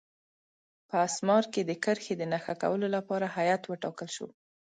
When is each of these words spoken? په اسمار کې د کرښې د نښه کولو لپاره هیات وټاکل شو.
په 0.87 0.95
اسمار 1.07 1.43
کې 1.53 1.61
د 1.65 1.71
کرښې 1.83 2.13
د 2.17 2.23
نښه 2.31 2.53
کولو 2.61 2.87
لپاره 2.95 3.25
هیات 3.37 3.63
وټاکل 3.67 4.09
شو. 4.15 4.27